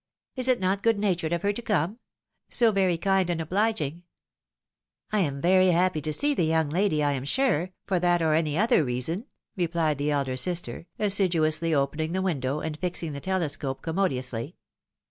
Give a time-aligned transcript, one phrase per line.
[0.35, 1.99] Is it not good natured of her to come?
[2.49, 4.01] So very kind and obhging!""
[5.11, 8.33] I am veiy happy to see the young lady, I am sure, for that or
[8.33, 13.83] any other reason," replied the elder sister, assiduously opening the window and fixing the telescope
[13.83, 14.55] commodiously.